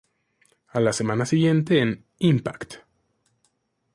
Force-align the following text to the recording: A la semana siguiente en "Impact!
A 0.69 0.79
la 0.79 0.93
semana 0.93 1.27
siguiente 1.27 1.77
en 1.79 2.03
"Impact! 2.17 2.81